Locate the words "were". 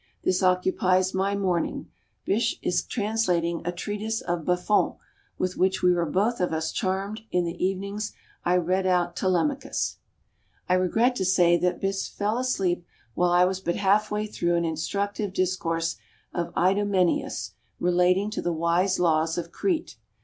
5.93-6.07